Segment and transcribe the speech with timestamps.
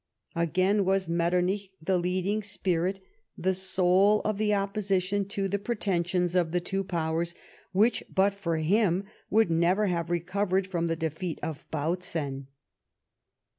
[0.35, 3.01] Again was Metternich the leadino spirit,
[3.37, 7.35] the soul, of the opposition to the pretensions of the two Powers
[7.71, 12.47] which, but for him, would never have recovered from the defeat of Bautzen.